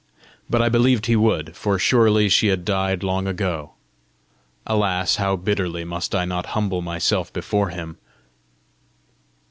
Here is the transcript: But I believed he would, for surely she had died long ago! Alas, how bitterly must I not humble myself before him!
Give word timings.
But 0.49 0.63
I 0.63 0.69
believed 0.69 1.05
he 1.05 1.15
would, 1.15 1.55
for 1.55 1.77
surely 1.77 2.27
she 2.27 2.47
had 2.47 2.65
died 2.65 3.03
long 3.03 3.27
ago! 3.27 3.73
Alas, 4.65 5.17
how 5.17 5.35
bitterly 5.35 5.85
must 5.85 6.15
I 6.15 6.25
not 6.25 6.47
humble 6.57 6.81
myself 6.81 7.31
before 7.31 7.69
him! 7.69 7.97